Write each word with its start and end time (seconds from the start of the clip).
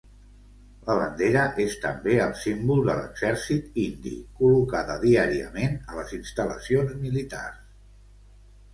La 0.85 0.93
bandera 0.99 1.43
és 1.65 1.75
també 1.83 2.15
el 2.23 2.33
símbol 2.45 2.81
de 2.89 2.97
l'exèrcit 3.01 3.69
hindi, 3.83 4.17
col·locada 4.41 4.99
diàriament 5.07 5.81
a 5.93 6.03
les 6.03 6.19
instal·lacions 6.23 7.01
militars. 7.07 7.67